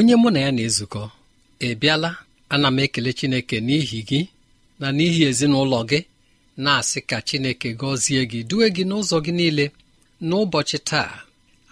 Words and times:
Onye 0.00 0.14
mụ 0.22 0.28
na 0.34 0.40
ya 0.46 0.50
na-ezukọ 0.56 1.02
ị 1.68 1.70
bịala 1.80 2.10
ana 2.54 2.68
m 2.70 2.78
ekele 2.84 3.10
Chineke 3.18 3.56
n'ihi 3.66 4.00
gị 4.08 4.20
na 4.80 4.88
n'ihi 4.96 5.22
ezinụlọ 5.30 5.80
gị 5.90 6.00
na-asị 6.64 7.00
ka 7.10 7.18
Chineke 7.28 7.68
gọzie 7.80 8.22
gị 8.30 8.40
due 8.50 8.66
gị 8.76 8.84
n'ụzọ 8.88 9.16
gị 9.24 9.32
niile. 9.38 9.66
N'ụbọchị 10.28 10.78
taa 10.90 11.10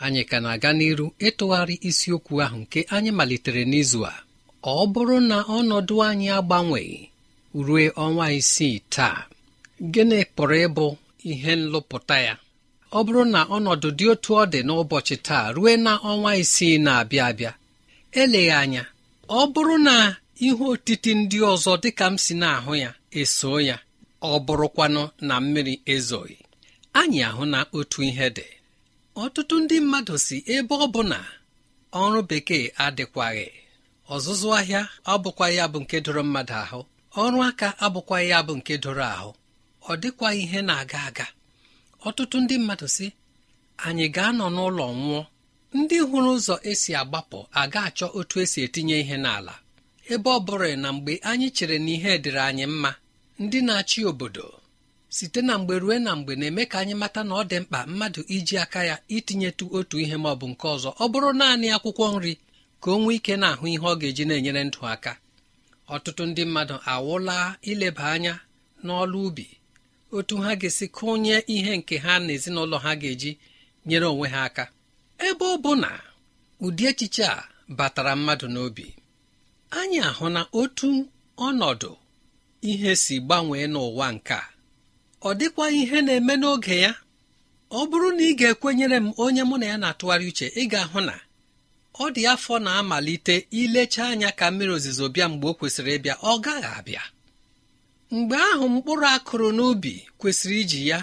anyị 0.05 0.23
ka 0.31 0.37
na-aga 0.45 0.71
n'iru 0.79 1.07
ịtụgharị 1.29 1.75
isiokwu 1.89 2.35
ahụ 2.45 2.57
nke 2.63 2.81
anyị 2.95 3.11
malitere 3.19 3.63
n'izu 3.71 4.01
a. 4.13 4.15
Ọ 4.63 4.87
bụrụ 4.93 5.17
na 5.31 5.39
ọnọdụ 5.57 5.95
anyị 6.09 6.29
agbanweghị 6.39 7.01
rue 7.67 7.83
ọnwa 8.05 8.27
isii 8.41 8.77
taa 8.95 9.19
gịnị 9.93 10.19
pụrụ 10.37 10.57
ịbụ 10.67 10.87
ihe 11.31 11.53
nlụpụta 11.61 12.17
ya? 12.27 12.35
Ọ 12.97 12.99
bụrụ 13.07 13.23
na 13.35 13.41
ọnọdụ 13.57 13.89
dị 13.99 14.05
otu 14.13 14.31
ọ 14.41 14.43
dị 14.53 14.61
n'ụbọchị 14.67 15.17
taa 15.27 15.45
rue 15.57 15.73
na 15.85 15.93
ọnwa 16.11 16.31
isii 16.43 16.77
na-abịa 16.85 17.25
abịa 17.31 17.53
eleghị 18.21 18.51
anya 18.61 18.83
ọ 19.29 19.41
bụrụ 19.53 19.77
na 19.87 19.95
ihe 20.47 20.65
otiti 20.73 21.11
ndị 21.19 21.39
ọzọ 21.53 21.73
dịka 21.83 22.07
m 22.13 22.17
si 22.25 22.35
na-ahụ 22.43 22.73
ya 22.83 22.91
eso 23.21 23.51
ya 23.69 23.77
ọ 24.23 24.33
bụrụkwanụ 24.47 25.03
na 25.29 25.35
mmiri 25.43 25.75
ezoghị. 25.95 26.37
Anyị 27.01 27.21
ahụ 27.29 27.43
na 27.53 27.59
otu 27.79 27.99
ihe 28.09 28.27
dị. 28.37 28.47
Ọtụtụ 29.23 29.55
ndị 29.63 29.77
mmadụ 29.83 30.15
si 30.27 30.37
ebe 30.55 30.75
ọ 30.85 30.87
bụ 30.95 31.01
ọrụ 32.03 32.21
bekee 32.31 32.65
adịkwaghị. 32.85 33.47
Ọzụzụ 34.15 34.49
ahịa 34.59 34.83
abụkwa 35.13 35.47
ya 35.57 35.65
bụ 35.73 35.79
nke 35.83 35.97
doro 36.05 36.23
mmadụ 36.27 36.55
ahụ. 36.65 36.81
Ọrụ 37.23 37.39
aka 37.49 37.69
abụkwa 37.85 38.17
ya 38.31 38.39
bụ 38.47 38.53
nke 38.59 38.75
doro 38.83 39.05
ahụ. 39.17 39.31
Ọ 39.91 39.93
dịkwa 40.03 40.29
ihe 40.43 40.59
na-aga 40.69 40.99
aga. 41.09 41.27
Ọtụtụ 42.07 42.37
ndị 42.43 42.55
mmadụ 42.61 42.87
si 42.97 43.07
anyị 43.87 44.07
ga-anọ 44.15 44.47
n'ụlọ 44.55 44.85
nwụọ. 45.01 45.23
Ndị 45.77 45.99
hụrụ 46.09 46.31
ụzọ 46.37 46.55
esi 46.71 46.91
agbapụ 47.01 47.39
aga 47.61 47.81
achọ 47.89 48.07
otu 48.19 48.37
esi 48.45 48.59
etinye 48.67 48.97
ihe 49.03 49.17
n'ala. 49.25 49.55
Ebe 50.13 50.29
ọ 50.37 50.39
bụrụ 50.47 50.69
na 50.83 50.89
mgbe 50.97 51.13
anyị 51.31 51.49
chere 51.57 51.77
na 51.85 51.91
ihe 51.97 52.13
dịrị 52.25 52.41
anyị 52.49 52.65
mma 52.73 52.91
ndị 53.43 53.59
na-achị 53.67 54.01
obodo 54.11 54.47
site 55.17 55.41
na 55.43 55.55
mgbe 55.59 55.75
rue 55.83 55.97
na 56.05 56.11
mgbe 56.19 56.33
na-eme 56.41 56.63
ka 56.71 56.77
anyị 56.83 56.95
mata 57.03 57.21
na 57.29 57.33
ọ 57.35 57.43
dị 57.51 57.57
mkpa 57.63 57.79
mmadụ 57.91 58.21
iji 58.37 58.57
aka 58.65 58.81
ya 58.91 58.97
itinyetu 59.17 59.65
otu 59.77 59.97
ihe 60.05 60.17
ma 60.23 60.29
ọ 60.35 60.37
bụ 60.41 60.47
nke 60.53 60.67
ọzọ. 60.75 60.91
Ọ 61.03 61.05
bụrụ 61.13 61.31
naanị 61.39 61.67
akwụkwọ 61.77 62.05
nri 62.17 62.33
ka 62.83 62.89
o 62.91 62.99
nwee 63.03 63.17
ike 63.19 63.35
na-ahụ 63.43 63.65
ihe 63.75 63.87
ọ 63.93 63.95
ga-eji 64.01 64.25
na-enyere 64.29 64.63
ndụ 64.69 64.81
aka. 64.95 65.13
Ọtụtụ 65.95 66.23
ndị 66.29 66.43
mmadụ 66.49 66.75
awụla 66.93 67.37
ileba 67.71 68.05
anya 68.15 68.35
n'ọlụ 68.85 69.19
ubi 69.29 69.47
otu 70.17 70.35
ha 70.45 70.51
ga-esi 70.61 70.87
kụnye 70.97 71.37
ihe 71.55 71.73
nke 71.81 71.95
ha 72.05 72.13
na 72.25 72.31
ezinụlọ 72.37 72.77
ha 72.85 72.91
ga-eji 73.01 73.31
nyere 73.89 74.07
onwe 74.13 74.29
ha 74.35 74.41
aka. 74.49 74.65
Ebe 75.27 75.45
ọ 75.55 75.57
bụ 75.63 75.73
na 75.83 75.91
ụdị 76.65 76.83
echiche 76.91 77.25
a 77.35 77.49
batara 77.79 78.13
mmadụ 78.19 78.47
n'obi 78.55 78.87
anyị 79.79 79.99
ahụ 80.09 80.27
na 80.35 80.43
otu 80.61 80.89
ọnọdụ 81.47 81.91
ihe 82.71 82.91
si 83.03 83.15
gbanwee 83.25 83.67
n'ụwa 83.73 84.07
nke 84.15 84.35
a. 84.35 84.45
Ọ 85.29 85.31
dịkwa 85.39 85.67
ihe 85.81 85.99
na-eme 86.07 86.35
n'oge 86.43 86.77
ya. 86.85 86.93
Ọ 87.71 87.81
bụrụ 87.91 88.09
na 88.17 88.23
ị 88.31 88.33
ga-ekwenyere 88.39 88.99
m 89.07 89.09
onye 89.25 89.43
mụ 89.49 89.57
na 89.61 89.67
ya 89.73 89.77
na-atụgharị 89.83 90.27
uche 90.31 90.47
ị 90.61 90.65
ga-ahụ 90.73 91.01
na 91.09 91.15
ọ 92.03 92.05
dị 92.15 92.23
afọ 92.35 92.55
na-amalite 92.65 93.35
ilecha 93.61 94.03
anya 94.13 94.31
ka 94.39 94.47
mmiri 94.51 94.73
ozizo 94.77 95.07
bịa 95.15 95.27
mgbe 95.33 95.47
o 95.51 95.55
kwesịrị 95.59 95.93
ịbịa 95.99 96.15
ọ 96.31 96.33
gaghị 96.45 96.69
abịa. 96.79 97.03
Mgbe 98.15 98.37
ahụ 98.53 98.65
mkpụrụ 98.75 99.07
akụrụ 99.17 99.49
n'ubi 99.57 99.95
kwesịrị 100.21 100.57
iji 100.63 100.81
ya 100.91 100.99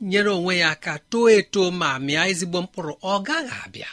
nyere 0.00 0.30
onwe 0.30 0.54
ya 0.62 0.70
aka 0.70 0.98
too 1.10 1.28
eto 1.38 1.62
ma 1.80 1.98
mịa 2.06 2.22
ezigbo 2.30 2.58
mkpụrụ 2.62 2.92
ọ 3.12 3.14
gaghị 3.26 3.54
abịa. 3.64 3.90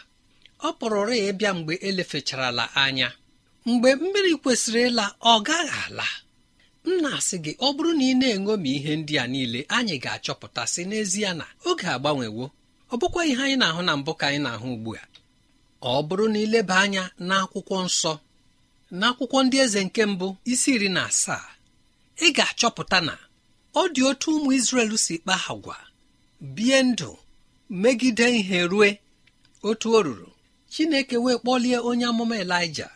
Ọ 0.68 0.70
pụrụrụ 0.80 1.12
ya 1.20 1.26
ịbịa 1.32 1.52
mgbe 1.58 1.74
elefecharala 1.88 2.66
anya. 2.84 3.10
Mgbe 3.66 3.90
mmiri 3.96 4.34
kwesịrị 4.42 4.82
ịla 4.90 5.06
ọ 5.22 5.34
gaghị 5.48 5.70
ala. 5.86 6.08
M 6.86 7.02
na-asị 7.04 7.38
gị 7.46 7.52
ọ 7.66 7.68
bụrụ 7.76 7.92
na 8.00 8.04
ị 8.12 8.14
na-eṅomi 8.20 8.70
ihe 8.78 8.92
ndị 9.00 9.14
a 9.24 9.26
niile 9.34 9.60
anyị 9.78 9.96
ga-achọpụta 10.04 10.64
sị 10.74 10.82
n'ezie 10.90 11.32
na 11.40 11.46
oge 11.70 11.88
agbanwewo. 11.96 12.46
Ọ 12.92 12.96
bụkwa 13.02 13.22
ihe 13.32 13.42
anyị 13.46 13.56
na-ahụ 13.62 13.82
na 13.88 13.94
mbụ 14.00 14.12
ka 14.20 14.26
anyị 14.30 14.40
na-ahụ 14.46 14.68
ugbu 14.76 14.92
a. 15.02 15.04
Ọ 15.82 15.94
bụrụ 16.08 16.26
na 16.34 16.40
ileba 16.46 16.76
anya 16.84 17.04
n'akwụkwọ 17.28 17.78
nsọ 17.88 18.14
n'akwụkwọ 19.00 19.38
ndị 19.46 19.58
eze 19.66 19.80
nke 19.88 20.02
mbụ 20.12 20.28
isi 20.52 20.70
iri 20.76 20.90
na 20.96 21.02
asaa 21.10 21.46
ị 22.26 22.28
ga-achọpụta 22.36 23.00
na 23.08 23.14
ọ 23.80 23.82
dị 23.94 24.02
otu 24.10 24.28
ụmụ 24.38 24.50
Izrel 24.58 24.92
si 25.06 25.16
kpa 25.24 25.36
agwa 25.52 25.78
bie 26.42 26.84
ndụ 26.84 27.18
megide 27.70 28.26
ihe 28.40 28.60
rue. 28.68 29.00
Otu 29.64 29.88
o 29.94 30.02
ruru 30.06 30.30
Chineke 30.72 31.18
wee 31.24 31.38
kpọlie 31.42 31.78
onye 31.90 32.06
amụma 32.10 32.36
Elaịja 32.44 32.90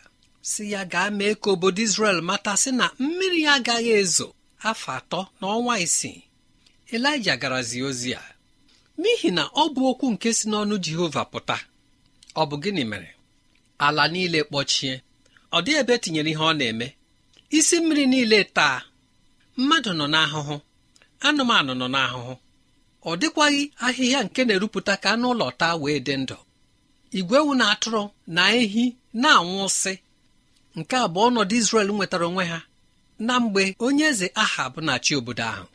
si 0.50 0.62
ya 0.72 0.80
gaa 0.92 1.10
mee 1.18 1.34
ka 1.42 1.48
obodo 1.54 1.80
Izrel 1.86 2.18
mata 2.28 2.52
sị 2.62 2.70
na 2.78 2.86
mmiri 3.02 3.38
ya 3.46 3.52
agaghị 3.58 3.90
ezo. 4.02 4.28
Afọ 4.68 4.90
atọ 4.98 5.20
na 5.40 5.46
ọnwa 5.56 5.74
isii 5.86 6.20
Elaịja 6.94 7.34
garazi 7.42 7.78
ozi 7.88 8.10
a. 8.14 8.22
N'ihi 9.00 9.30
na 9.36 9.42
ọ 9.46 9.64
bụ 9.74 9.80
okwu 9.90 10.06
nke 10.12 10.28
si 10.38 10.44
n'ọnụ 10.50 10.74
Jehova 10.84 11.22
pụta 11.32 11.56
ọ 12.34 12.42
bụ 12.48 12.56
gịnị 12.62 12.82
mere? 12.90 13.10
Ala 13.86 14.04
niile 14.12 14.40
kpọchie 14.48 14.92
ọ 15.52 15.58
dị 15.64 15.72
ebe 15.80 15.94
tinyere 16.02 16.30
ihe 16.32 16.42
ọ 16.50 16.52
na-eme. 16.58 16.88
Isi 17.58 17.76
mmiri 17.80 18.04
niile 18.12 18.38
taa 18.56 18.78
mmadụ 19.58 19.90
nọ 19.98 20.06
n'ahụhụ 20.12 20.56
anụmanụ 21.26 21.72
nọ 21.80 21.86
n'ahụhụ. 21.94 22.34
Ọ 23.10 23.12
dịkwaghị 23.20 23.62
ahịhịa 23.86 24.20
nke 24.26 24.40
na-erupụta 24.46 24.94
ka 25.02 25.08
anụ 25.14 25.26
ụlọ 25.32 25.46
taa 25.60 25.74
wee 25.82 25.98
dị 26.06 26.14
ndụ. 26.22 26.36
Igwe 27.18 27.36
ewu 27.42 27.52
na 27.60 27.64
atụrụ 27.72 28.02
na 28.36 28.42
ehi 28.60 28.84
na-anwụsị. 29.22 29.92
Nke 30.78 30.94
a 31.04 31.06
bụ 31.12 31.18
ọnọdụ 31.26 31.54
Izrel 31.60 31.88
nwetara 31.96 32.26
onwe 32.30 32.44
ha 32.52 32.58
na 33.26 33.34
mgbe 33.42 33.62
onye 33.86 34.04
eze 34.12 34.26
Ahab 34.44 34.72
na-achị 34.86 35.12
obodo 35.18 35.44
ahụ. 35.52 35.66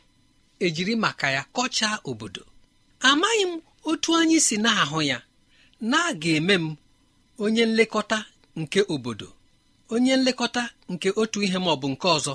Ejiri 0.64 0.94
maka 1.04 1.26
ya 1.36 1.42
kọchaa 1.56 1.96
obodo. 2.10 2.42
Amaghị 3.08 3.44
m 3.50 3.60
otu 3.90 4.10
anyị 4.18 4.38
si 4.46 4.56
na-ahụ 4.64 4.98
ya. 5.10 5.18
Na 5.90 5.96
a 6.08 6.12
ga-eme 6.22 6.54
m 6.64 6.76
onye 7.44 7.64
nlekọta 7.70 8.18
nke 8.60 8.80
obodo 8.94 9.28
onye 9.94 10.14
nlekọta 10.20 10.62
nke 10.92 11.08
otu 11.20 11.38
ihe 11.46 11.58
ma 11.64 11.70
ọ 11.74 11.76
bụ 11.80 11.88
nke 11.94 12.06
ọzọ. 12.16 12.34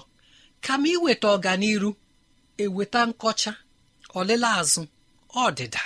Kama 0.65 0.87
iweta 0.93 1.27
ọganiru 1.35 1.89
eweta 2.63 2.99
nkọcha 3.09 3.51
ọlịla 4.21 4.49
azụ 4.59 4.81
ọdịda 5.43 5.83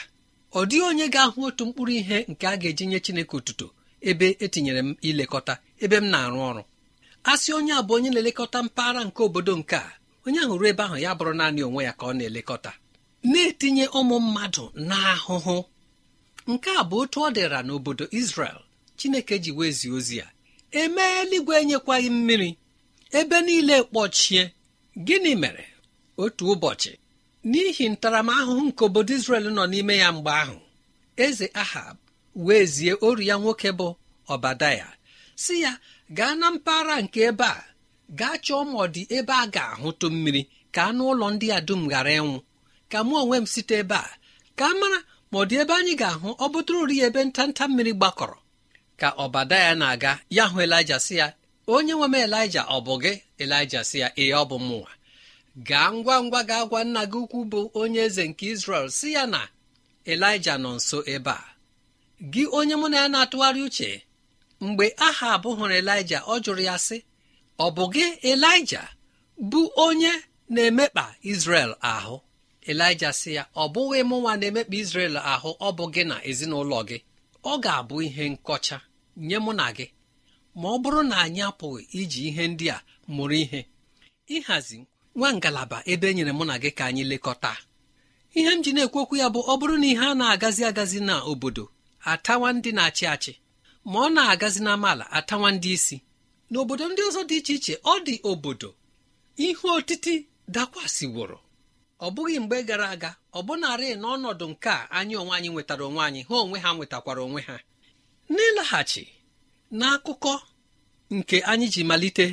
ọ 0.58 0.62
dịghị 0.70 0.84
onye 0.90 1.06
ga-ahụ 1.14 1.40
otu 1.48 1.64
mkpụrụ 1.68 1.92
ihe 2.02 2.18
nke 2.32 2.46
a 2.52 2.56
ga-eji 2.62 2.86
nye 2.90 3.00
Chineke 3.06 3.34
otuto 3.40 3.68
ebe 4.10 4.28
etinyere 4.46 4.82
m 4.88 4.90
ilekọta 5.10 5.54
ebe 5.84 5.96
m 6.04 6.06
na-arụ 6.12 6.40
ọrụ. 6.50 6.64
A 7.24 7.34
sị 7.42 7.50
onye 7.58 7.74
a 7.74 7.82
bụ 7.88 7.92
onye 7.98 8.10
na-elekọta 8.14 8.58
mpaghara 8.66 9.02
nke 9.08 9.20
obodo 9.28 9.54
nke 9.60 9.76
a 9.76 9.92
onye 10.26 10.40
ahụ 10.44 10.54
ruo 10.60 10.68
ebe 10.72 10.84
ahụ 10.88 10.98
ya 11.06 11.12
bụrụ 11.18 11.34
naanị 11.40 11.62
onwe 11.68 11.82
ya 11.88 11.94
ka 12.00 12.04
ọ 12.06 12.14
na-elekọta. 12.18 12.72
Na-etinye 13.32 13.86
ụmụ 14.00 14.16
mmadụ 14.26 14.64
n'ahụhụ. 14.88 15.58
Nke 16.52 16.70
a 16.80 16.84
bụ 16.90 16.96
otu 17.04 17.18
ọ 17.26 17.30
dịra 17.36 17.60
n'obodo 17.68 18.06
Israel. 18.22 18.60
Chineke 18.98 19.36
ji 19.44 19.52
wezie 19.58 19.92
ozi 19.98 20.16
ya 20.22 20.28
emee 20.82 21.14
eluigwe 21.22 21.54
enyekwaghị 21.62 22.10
mmiri. 22.16 22.50
Ebe 23.20 23.38
niile 23.46 23.76
kpọchie. 23.90 24.44
Gịnị 25.06 25.32
mere? 25.42 25.66
Otu 26.24 26.44
ụbọchị 26.54 26.92
n'ihi 27.50 27.86
ntaramahụhụ 27.94 28.62
nke 28.68 28.82
obodo 28.88 29.14
Israel 29.20 29.48
nọ 29.58 29.64
n'ime 29.72 29.96
ya 30.04 30.10
mgbe 30.16 30.32
ahụ 30.44 30.58
eze 31.26 31.48
Ahab 31.64 31.98
wee 32.46 32.66
zie 32.74 32.94
oru 33.08 33.22
ya 33.30 33.36
nwoke 33.42 33.70
bụ 33.80 33.88
Ọbadaya 34.34 34.88
si 35.44 35.54
ya 35.64 35.72
gaa 36.18 36.36
na 36.40 36.48
mpaghara 36.56 36.96
nke 37.04 37.20
ebe 37.30 37.44
a 37.44 37.64
gaa 38.20 38.36
chọọ 38.46 38.62
ma 38.70 38.76
ọ 38.84 38.88
dị 38.94 39.02
ebe 39.18 39.34
a 39.34 39.46
ga-ahụtụ 39.56 40.08
mmiri 40.14 40.42
ka 40.76 40.82
anụ 40.90 41.04
ụlọ 41.12 41.26
ndị 41.34 41.48
a 41.58 41.60
dum 41.68 41.82
ghara 41.92 42.12
ịnwụ. 42.20 42.38
Ka 42.92 43.00
mụ 43.08 43.14
onwe 43.22 43.38
m 43.44 43.46
site 43.54 43.76
ebe 43.84 43.96
a 43.96 44.10
ka 44.60 44.66
mara 44.80 45.00
ma 45.32 45.38
ọ 45.42 45.46
dị 45.50 45.56
ebe 45.62 45.74
anyị 45.80 45.94
ga-ahụ 46.02 46.30
ọ 46.44 46.46
bụtụrụ 46.54 46.82
ri 46.90 46.96
ebe 47.08 47.20
ntanta 47.28 47.64
mmiri 47.68 47.94
gbakọrọ. 48.00 48.38
Ka 49.00 49.08
ọbadaya 49.24 49.72
na-aga 49.80 50.12
ya 50.36 50.44
hụ 50.52 50.58
elija 50.66 50.98
si 51.06 51.14
ya 51.22 51.28
onye 51.74 51.94
nwe 51.98 52.08
m 52.08 52.16
elija 52.26 52.62
ọ 52.76 52.78
bụ 52.86 52.94
gị? 53.04 53.14
Elija 53.42 53.82
si 53.90 53.98
ya 54.04 54.08
ee 54.22 54.32
ọ 54.34 54.44
bụ 54.50 54.58
mụnwa 54.68 54.92
gaa 55.56 55.92
ngwa 55.92 56.24
ngwa 56.24 56.42
gaa 56.50 56.66
gwa 56.70 56.82
nna 56.84 57.02
gị 57.12 57.18
ukwu 57.24 57.40
bụ 57.52 57.60
onye 57.82 58.00
eze 58.08 58.24
nke 58.30 58.46
Izrel 58.54 58.88
si 58.98 59.08
ya 59.16 59.24
na 59.34 59.42
elija 60.12 60.54
nọ 60.64 60.72
nso 60.78 60.98
ebe 61.14 61.32
a. 61.32 61.44
Gị 62.32 62.44
onye 62.58 62.76
mụ 62.82 62.88
na 62.92 62.98
ya 63.02 63.08
na-atụgharị 63.14 63.62
uche 63.68 63.90
mgbe 64.66 64.86
aha 65.08 65.28
abụ 65.36 65.50
elija 65.78 66.20
ọ 66.20 66.36
jụrụ 66.44 66.62
ya 66.70 66.76
sị 66.88 66.98
ọ 67.60 67.68
bụ 67.76 67.84
gị 67.94 68.06
elija 68.32 68.82
bụ 69.52 69.62
onye 69.86 70.12
na-emekpa 70.54 71.06
Izrel 71.32 71.72
ahụ? 71.94 72.16
Elija 72.70 73.10
sị 73.20 73.30
ya 73.38 73.44
ọ 73.56 73.64
bụghị 73.74 74.00
mụnwa 74.10 74.32
na-emekpa 74.40 74.76
Izrel 74.82 75.16
ahụ 75.34 75.50
ọ 75.68 75.70
bụ 75.78 75.84
gị 75.94 76.04
na 76.10 76.16
ezinụlọ 76.30 76.80
gị. 76.90 76.98
Ọ 77.44 77.54
ga-abụ 77.64 77.96
ihe 78.08 78.24
nkọcha 78.34 78.78
nye 79.28 79.38
mụ 79.46 79.52
na 79.60 79.66
gị. 79.78 79.86
Ma 80.60 80.68
ọ 80.70 80.78
bụrụ 80.84 81.02
na 81.10 81.16
anyị 81.26 81.42
apụghị 81.50 81.82
iji 82.00 82.22
ihe 82.30 82.44
ndị 82.52 82.66
a 82.76 82.78
mụrụ 83.16 83.36
ihe 83.44 83.60
ịhazi 84.36 84.78
nwa 85.16 85.30
ngalaba 85.38 85.78
ebe 85.92 86.06
e 86.10 86.14
nyere 86.16 86.32
mụ 86.38 86.44
na 86.50 86.56
gị 86.62 86.72
ka 86.78 86.84
anyị 86.90 87.04
lekọta. 87.12 87.52
Ihe 88.38 88.52
m 88.56 88.62
ji 88.64 88.72
na-ekwokwu 88.74 89.16
ya 89.22 89.28
bụ 89.34 89.40
ọ 89.52 89.54
bụrụ 89.60 89.76
na 89.82 89.88
ihe 89.92 90.06
a 90.06 90.14
na-agazi 90.20 90.64
agazi 90.70 91.00
na 91.08 91.16
obodo 91.32 91.66
atawa 92.12 92.48
ndị 92.56 92.72
na-achị 92.78 93.06
achị 93.14 93.34
ma 93.92 93.98
ọ 94.06 94.10
na-agazi 94.16 94.60
n'amaala 94.66 95.06
atawa 95.18 95.48
ndị 95.56 95.70
isi. 95.78 95.98
N'obodo 96.52 96.86
ndị 96.92 97.02
ọzọ 97.10 97.22
dị 97.30 97.36
iche 97.40 97.54
iche 97.58 97.74
ọ 97.84 97.94
dị 98.06 98.16
obodo. 98.30 98.70
Ihe 99.46 99.68
otiti 99.78 100.14
dakwasịworo. 100.56 101.38
Ọ 102.00 102.08
bụghị 102.16 102.38
mgbe 102.44 102.58
gara 102.68 102.88
aga 102.96 103.12
ọ 103.34 103.40
bụnarị 103.48 103.90
n'ọnọdụ 104.02 104.46
nke 104.52 104.70
a 104.70 104.82
anyị 104.98 105.16
onwe 105.22 105.34
anyị 105.38 105.50
nwetara 105.54 105.84
onwe 105.90 106.02
anyị 106.08 106.22
ha 106.28 106.36
onwe 106.44 106.58
ha 106.64 106.70
nwetakwara 106.76 107.22
onwe 107.28 107.42
ha. 107.48 107.56
N'ịlaghachi 108.34 109.04
n'akụkọ 109.80 110.34
nke 111.16 111.38
anyị 111.52 111.68
ji 111.74 111.82
malite 111.90 112.26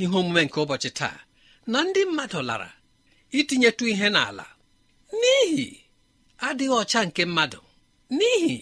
ihe 0.00 0.14
omume 0.18 0.42
nke 0.46 0.58
ụbọchị 0.64 0.90
taa 0.98 1.16
na 1.66 1.78
ndị 1.84 2.00
mmadụ 2.08 2.40
lara 2.48 2.70
itinyetụ 3.38 3.84
ihe 3.92 4.08
n'ala. 4.14 4.46
N'ihi 5.20 5.68
adịghị 6.46 6.74
ọcha 6.80 7.00
nke 7.06 7.22
mmadụ. 7.28 7.60
N'ihi 8.16 8.56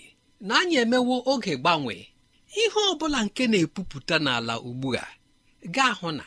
na 0.46 0.52
anyị 0.60 0.76
emewo 0.82 1.16
oge 1.32 1.54
gbanwee 1.60 2.04
ihe 2.62 2.80
ọ 2.90 2.94
bụla 3.00 3.18
nke 3.26 3.42
na-epupụta 3.50 4.16
n'ala 4.24 4.54
ugbu 4.68 4.88
a 4.96 5.06
gaa 5.74 5.92
hụ 6.00 6.08
na 6.18 6.26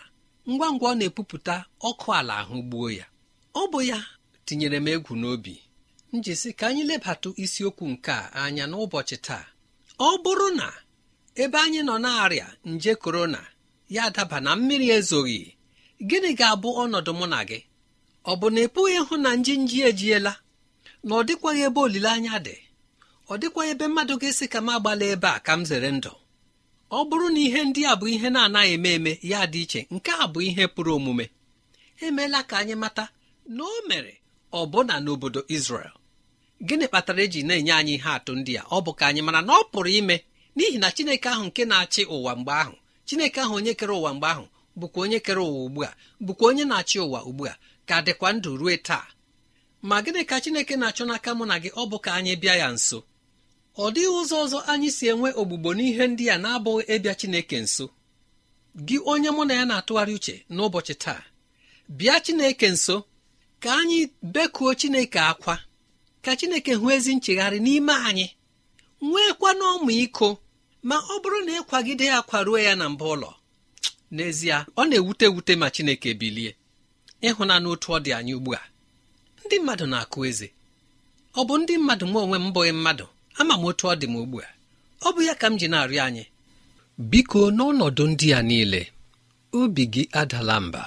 ngwa 0.52 0.68
ngwa 0.74 0.88
ọ 0.92 0.96
na-epupụta 1.00 1.56
ọkụ 1.90 2.08
ala 2.20 2.34
ahụ 2.42 2.56
gbuo 2.68 2.88
ya. 3.00 3.06
Ọ 3.54 3.62
bụ 3.72 3.80
ya 3.90 4.00
tinyere 4.46 4.80
m 4.80 4.88
egwu 4.94 5.13
n'obi. 5.22 5.56
Njisi 6.16 6.50
ka 6.60 6.66
anyị 6.70 6.84
lebatụ 6.90 7.30
isiokwu 7.44 7.86
nke 7.94 8.12
a 8.12 8.32
anya 8.44 8.66
n'ụbọchị 8.72 9.18
taa. 9.25 9.46
Ọ 10.00 10.10
bụrụ 10.24 10.48
na 10.60 10.68
ebe 11.42 11.58
anyị 11.66 11.82
nọ 11.88 11.96
na-arịa 12.04 12.48
nje 12.72 12.92
korona 13.04 13.42
ya 13.96 14.04
daba 14.16 14.38
na 14.46 14.52
mmiri 14.56 14.88
ezoghị 14.98 15.42
gịnị 16.06 16.32
ga-abụ 16.39 16.70
ọnọdụ 16.84 17.12
mụ 17.20 17.25
na 17.34 17.39
gị? 17.50 17.60
Ọ 18.30 18.34
bụ 18.39 18.48
na 18.54 18.60
ị 18.66 18.68
pụghị 18.74 18.94
ịhụ 19.00 19.16
na 19.24 19.30
nji 19.39 19.54
nji 19.63 19.77
ejiela? 19.89 20.34
Na 21.08 21.12
ọ 21.16 21.22
dịkwaghị 21.27 21.62
ebe 21.68 21.80
olileanya 21.86 22.36
dị? 22.46 22.56
Ọ 23.32 23.34
dịkwaghị 23.42 23.70
ebe 23.74 23.86
mmadụ 23.89 24.13
ga-esi 24.22 24.46
ka 24.54 24.60
m 24.62 24.70
agbala 24.74 25.06
ebe 25.13 25.27
a 25.27 25.39
ka 25.46 25.54
m 25.58 25.62
zere 25.70 25.89
ndụ? 25.98 26.12
Ọ 26.98 27.00
bụrụ 27.10 27.27
na 27.34 27.39
ihe 27.46 27.62
ndị 27.68 27.82
a 27.92 27.94
bụ 28.00 28.06
ihe 28.16 28.27
na-anaghị 28.36 28.72
eme 28.75 28.89
eme 28.98 29.12
ya 29.32 29.39
dị 29.51 29.62
iche 29.66 29.80
nke 29.96 30.12
a 30.12 30.25
bụ 30.34 30.39
ihe 30.50 30.63
pụrụ 30.75 30.92
omume. 30.98 31.25
Emeela 32.06 32.39
ka 32.50 32.56
anyị 32.62 32.75
mata 32.84 33.06
na 33.56 33.63
o 33.63 33.77
mere 33.89 34.13
ọbụna 34.60 34.96
n'obodo 35.04 35.42
Israel. 35.58 35.94
Gịnị 36.68 36.86
kpatara 36.89 37.22
eji 37.25 37.39
na-enye 37.48 37.74
anyị 37.80 37.94
ihe 37.98 38.10
atụ 38.18 38.32
ndị 38.39 38.54
a? 38.62 38.63
Ọ 38.75 38.77
bụ 38.86 38.92
ka 39.00 39.04
anyị 39.10 39.22
mara 39.27 39.42
na 39.48 39.51
ọ 39.54 39.62
pụrụ 39.72 39.89
ime 40.00 40.16
n'ihi 40.56 40.77
na 40.82 40.88
Chineke 40.96 41.27
ahụ 41.34 41.44
nke 41.50 41.62
na-achị 41.70 42.01
ụwa 42.16 42.32
mgbe 42.39 42.51
ahụ 42.63 42.75
Chineke 43.08 43.39
ahụ 43.44 43.54
onye 43.60 43.74
kere 43.80 43.94
ụwa 44.00 44.12
mgbe 44.16 44.27
ahụ 44.34 44.46
bụkwa 44.80 45.00
onye 45.06 45.20
kere 45.26 45.42
ụwa 45.50 45.62
ugbu 45.66 45.82
a 45.90 45.92
bụkwa 46.26 46.46
onye 46.50 46.64
na-achị 46.70 46.98
ụwa 47.06 47.20
ugbu 47.30 47.44
a 47.52 47.54
ka 47.88 47.96
dịkwa 48.06 48.30
ndụ 48.36 48.52
ruo 48.60 48.76
taa. 48.88 49.06
Ma 49.88 49.96
gịnị 50.04 50.22
ka 50.30 50.36
Chineke 50.44 50.76
na-achọ 50.80 51.04
n'aka 51.10 51.32
mụ 51.38 51.44
na 51.50 51.56
gị? 51.64 51.70
Ọ 51.82 51.84
bụ 51.92 51.98
ka 52.04 52.10
anyị 52.18 52.34
bịa 52.42 52.56
ya 52.62 52.68
nso. 52.76 53.00
Ọ 53.78 53.86
dịghị 53.94 54.10
ụzọ 54.20 54.36
ọzọ 54.46 54.60
anyị 54.72 54.90
si 54.98 55.06
enwe 55.12 55.30
ogbugbo 55.42 55.70
n'ihe 55.78 56.04
ndị 56.12 56.26
a 56.34 56.38
na-abụghị 56.44 56.84
ịbịa 56.96 57.14
Chineke 57.20 57.58
nso. 57.66 57.86
Gị 58.88 58.98
onye 59.12 59.30
mụ 59.36 59.44
na 59.48 59.54
ya 59.60 59.66
na-atụgharị 59.70 60.14
uche 60.18 60.36
n'ụbọchị 60.56 60.94
taa 61.04 61.22
bịa 61.98 62.16
Chineke 62.26 62.68
nso 62.76 62.96
ka 63.62 63.70
anyị 63.82 64.00
bekuo 64.34 64.70
Chineke 64.80 65.20
akwa 65.32 65.56
ka 66.24 66.32
Chineke 66.40 66.74
hụ 66.80 66.88
ezi 66.96 67.12
nchegharị 67.18 67.60
n'ime 67.66 67.94
anyị 68.10 68.28
nweekwa 69.08 69.50
n'ọmụ 69.60 69.92
iko 70.06 70.30
ma 70.88 70.96
ọ 70.96 71.16
bụrụ 71.22 71.40
na 71.46 71.52
ịkwagide 71.60 72.06
ya 72.14 72.20
kwaruo 72.28 72.60
ya 72.68 72.74
na 72.80 72.86
mba 72.94 73.06
ụlọ 73.14 73.30
n'ezie 74.16 74.58
ọ 74.80 74.82
na-ewute 74.90 75.26
ewute 75.30 75.54
ma 75.62 75.68
Chineke 75.76 76.12
bilie. 76.22 76.52
Ịhụna 77.28 77.56
n'otu 77.64 77.88
ọ 77.96 77.98
dị 78.06 78.12
anyị 78.18 78.34
ugbu 78.38 78.52
a. 78.56 78.62
Ndị 79.46 79.56
mmadụ 79.60 79.86
na-akụ 79.92 80.20
eze. 80.30 80.48
Ọ 81.40 81.42
bụ 81.48 81.54
ndị 81.62 81.74
mmadụ 81.80 82.06
m 82.12 82.16
onwe 82.22 82.38
m 82.44 82.48
bụghị 82.56 82.72
mmadụ? 82.78 83.06
Ama 83.40 83.54
m 83.58 83.64
otu 83.70 83.86
ọ 83.92 83.94
dị 84.02 84.08
m 84.12 84.16
ugbu 84.22 84.38
a. 84.48 84.50
Ọ 85.06 85.10
bụ 85.14 85.20
ya 85.28 85.34
ka 85.42 85.48
m 85.52 85.56
ji 85.60 85.68
na-arịọ 85.72 86.02
anyị. 86.08 86.24
Biko 87.12 87.40
n'ọnọdụ 87.58 88.04
ndị 88.12 88.28
a 88.38 88.42
niile 88.50 88.82
obi 89.60 89.84
gị 89.94 90.04
adala 90.22 90.56
mba. 90.66 90.84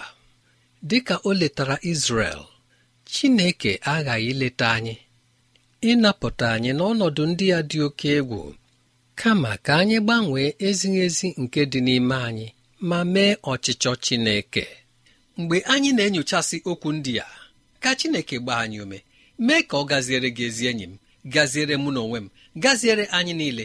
Dị 0.89 0.99
ka 1.07 1.15
o 1.29 1.31
letara 1.41 1.77
Izrel 1.91 2.41
Chineke 3.12 3.73
aghaghị 3.93 4.27
ileta 4.33 4.67
anyị. 4.77 4.95
Ịnapụta 5.91 6.47
anyị 6.57 6.71
n'ọnọdụ 6.79 7.23
ndị 7.31 7.47
a 7.59 7.61
dị 7.71 7.79
oke 7.87 8.09
egwu 8.19 8.41
kama 9.21 9.50
ka 9.65 9.73
anyị 9.81 9.97
gbanwee 10.05 10.49
ezighị 10.67 11.00
ezi 11.07 11.29
nke 11.43 11.61
dị 11.73 11.81
n'ime 11.87 12.17
anyị. 12.29 12.49
Ma 12.81 13.05
mee 13.05 13.35
ọchịchọ 13.43 13.93
Chineke. 14.05 14.67
Mgbe 15.39 15.57
anyị 15.73 15.91
na-enyochasị 15.97 16.57
okwu 16.71 16.89
ndị 16.97 17.13
a 17.21 17.27
ka 17.83 17.91
Chineke 17.99 18.37
gbaa 18.43 18.61
anyị 18.65 18.79
ume 18.85 18.99
mee 19.47 19.63
ka 19.69 19.77
ọ 19.77 19.85
gaziere 19.91 20.29
gị 20.37 20.45
ezi 20.49 20.65
enyi 20.71 20.85
m 20.91 20.95
gaziere 21.35 21.75
mụ 21.83 21.91
na 21.95 22.01
onwe 22.05 22.19
m 22.25 22.29
gaziere 22.63 23.05
anyị 23.17 23.33
niile. 23.41 23.65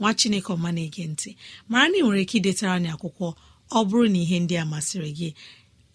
Nwa 0.00 0.10
chineke 0.18 0.50
ọma 0.54 0.70
na-ege 0.76 1.04
ntị 1.12 1.30
mara 1.70 1.86
na 1.90 1.96
ị 1.98 2.02
nwere 2.04 2.20
ike 2.24 2.36
idetara 2.38 2.72
anyị 2.76 2.88
akwụkwọ 2.94 3.28
ọ 3.70 3.80
bụrụ 3.88 4.06
na 4.12 4.18
ihe 4.24 4.36
ndị 4.44 4.54
a 4.62 4.64
masịrị 4.72 5.10
gị. 5.18 5.28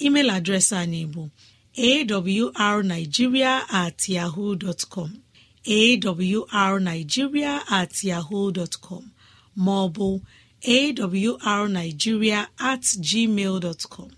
Email 0.05 0.29
adreesị 0.35 0.75
anyị 0.83 1.01
bụ 1.13 1.23
awrnigeria 2.65 3.53
at 3.81 3.99
yahoo 4.09 4.55
com 4.93 5.11
awrnigeria 5.65 7.53
at 7.79 7.93
yahoo 8.03 8.51
com 8.85 9.03
ma 9.55 9.71
ọ 9.85 9.93
bụ 9.95 10.07
at 12.71 12.81
gmail 13.07 13.59
com 13.89 14.11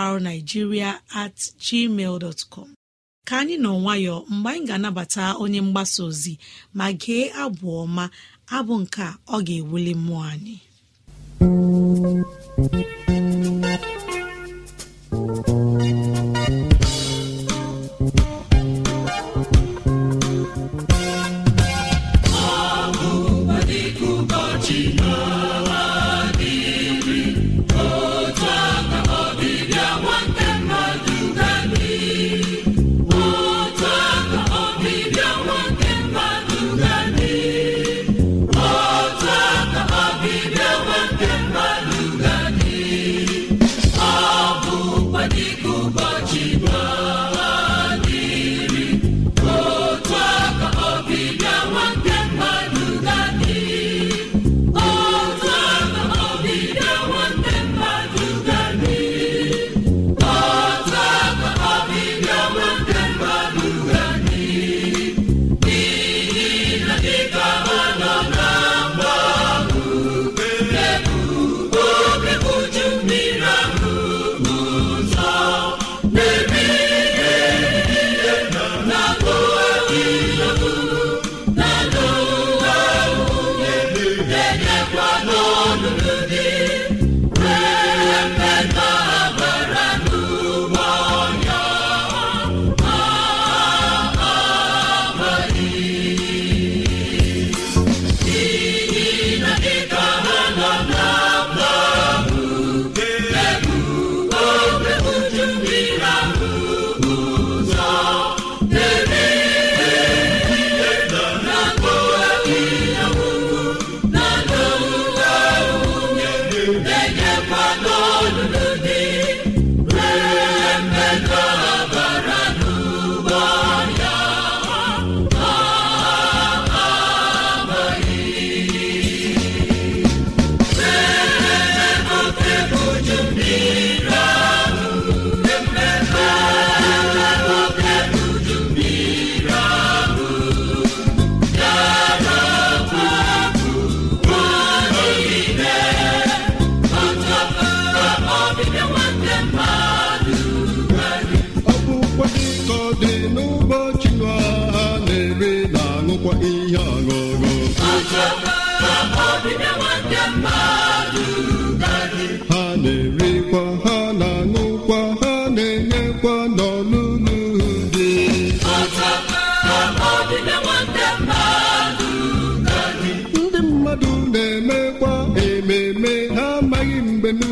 awrnigeria 0.00 1.00
at 1.14 1.36
gmail 1.66 2.18
dot 2.18 2.44
com. 2.50 2.77
Ka 3.28 3.34
anyị 3.40 3.56
nọ 3.64 3.70
nwayọọ 3.82 4.18
mgbe 4.34 4.48
anyị 4.52 4.64
ga-anabata 4.68 5.24
onye 5.42 5.60
mgbasa 5.66 6.00
ozi 6.08 6.34
ma 6.78 6.86
gee 7.00 7.24
abụ 7.42 7.66
ọma 7.82 8.04
abụ 8.56 8.74
nke 8.82 9.04
ọ 9.34 9.36
ga-ewuli 9.46 9.92
mmụọ 9.98 10.20
anyị. 10.32 10.56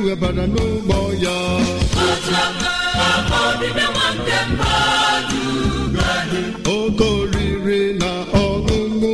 iwe 0.06 0.14
bara 0.22 0.44
n'ụgbọ 0.54 0.98
ya 1.24 1.36
oke 6.76 7.10
na 8.00 8.10
ọṅụṅụ 8.44 9.12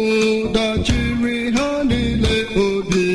dachiri 0.55 1.37
ha 1.57 1.69
niile 1.89 2.35
obi. 2.65 3.07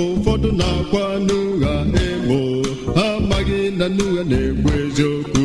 Ụfọdụ 0.00 0.48
na-akwa 0.60 1.04
n'ụgha 1.26 1.74
emo 2.04 2.40
ha 2.96 3.06
amaghị 3.18 3.60
na 3.78 3.86
n'ụgha 3.96 4.22
na-ekwu 4.30 4.70
eziokwu. 4.80 5.44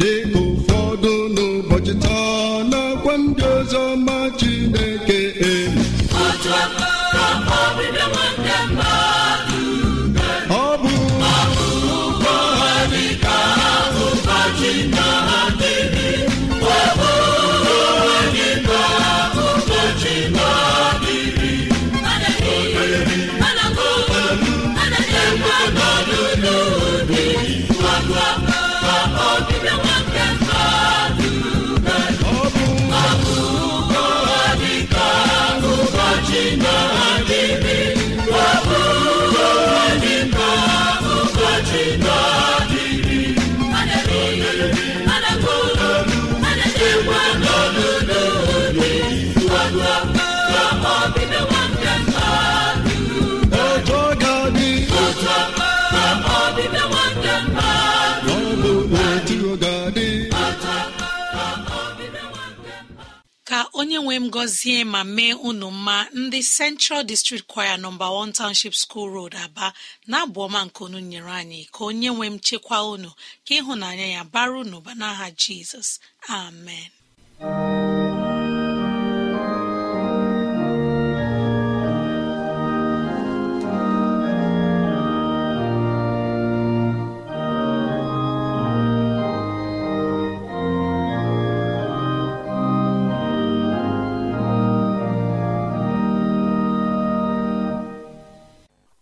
Dịka 0.00 0.45
onye 63.86 63.98
nwe 64.02 64.16
m 64.18 64.30
gọzie 64.30 64.84
ma 64.84 65.04
mee 65.04 65.34
unu 65.34 65.70
mma 65.70 66.06
ndị 66.12 66.40
Central 66.56 67.04
District 67.04 67.46
Choir 67.46 67.78
nọmba 67.78 68.06
1 68.10 68.32
Township 68.32 68.74
School 68.74 69.08
Road 69.14 69.34
Aba 69.44 69.72
na-abụ 70.10 70.38
ọma 70.46 70.60
nke 70.66 70.80
unu 70.84 70.98
nyere 71.00 71.30
anyị. 71.40 71.60
Ka 71.74 71.80
onye 71.88 72.10
nwe 72.10 72.26
m 72.32 72.36
chekwa 72.46 72.78
unu 72.94 73.10
ka 73.46 73.52
ịhụnanya 73.58 74.06
ya 74.14 74.22
bara 74.24 74.58
unu 74.62 74.80
ba 74.84 74.92
n'aha 75.00 75.26
Jizọs. 75.40 75.90
Amen. 76.28 76.90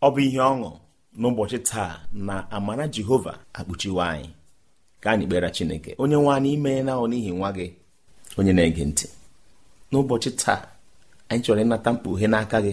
Ọ 0.05 0.09
bụ 0.15 0.21
ihe 0.27 0.39
ọṅụ 0.51 0.71
n'ụbọchị 1.21 1.59
taa 1.69 1.91
na 2.27 2.35
amara 2.57 2.85
jehova 2.95 3.33
akpuchiwe 3.59 4.03
anyị. 4.13 4.29
Ka 5.03 5.09
anyị 5.13 5.25
kpere 5.29 5.49
chineke 5.57 5.91
onye 6.03 6.17
nwe 6.21 6.31
anyị 6.37 6.51
ime 6.57 6.73
na 6.87 6.93
n'ihi 7.11 7.31
nwa 7.39 7.49
gị 7.57 7.67
onye 8.39 8.53
na-ege 8.57 8.85
ntị. 8.91 9.07
N'ụbọchị 9.91 10.31
taa 10.43 10.61
anyị 11.29 11.41
chọrọ 11.45 11.61
ịnata 11.65 11.89
mkpughe 11.95 12.27
n'aka 12.33 12.59
gị 12.65 12.73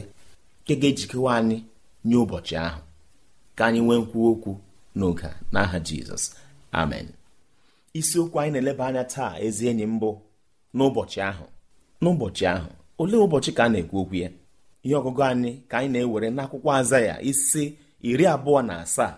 nke 0.62 0.74
ga-ejikewa 0.82 1.30
anyị 1.40 1.58
nye 2.08 2.16
ụbọchị 2.24 2.56
ahụ. 2.66 2.82
Ka 3.58 3.64
anyị 3.68 3.80
nwee 3.86 4.00
nkwuwa 4.02 4.30
okwu 4.34 4.52
n'oge 4.98 5.30
n'aha 5.54 5.78
jizọs. 5.88 6.24
Amen. 6.80 7.08
Isiokwu 8.00 8.38
anyị 8.40 8.52
na-eleba 8.54 8.84
anya 8.90 9.04
taa 9.14 9.32
ezi 9.46 9.64
enyi 9.70 9.86
mbụ 9.96 10.10
n'ụbọchị 10.76 11.20
ahụ. 11.30 11.46
N'ụbọchị 12.02 12.44
ahụ 12.54 12.70
olee 13.02 13.22
ụbọchị 13.26 13.52
ka 13.58 13.64
a 13.64 13.70
na-ekwu 13.74 13.98
okwu 14.02 14.16
ya? 14.24 14.30
Ihe 14.86 14.96
ọgụgụ 15.00 15.22
anyị 15.30 15.52
ka 15.70 15.76
anyị 15.78 15.90
na-ewere 15.94 16.28
n'akwụkwọ 16.36 16.70
aza 16.80 16.98
ya 17.10 17.16
isi 17.30 17.64
iri 18.10 18.26
abụọ 18.34 18.60
na 18.68 18.74
asaa 18.84 19.14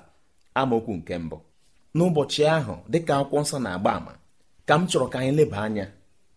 amaokwu 0.60 0.94
nke 1.00 1.14
mbụ. 1.24 1.38
N'ụbọchị 1.96 2.42
ahụ 2.56 2.74
dịka 2.92 3.14
akwụkwọ 3.20 3.40
nsọ 3.44 3.58
na-agba 3.66 3.92
àmà 3.98 4.12
ka 4.68 4.74
m 4.80 4.88
chọrọ 4.90 5.06
ka 5.14 5.18
anyị 5.20 5.32
leba 5.40 5.58
anya 5.66 5.86